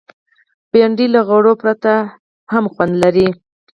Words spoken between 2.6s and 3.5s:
مزه لري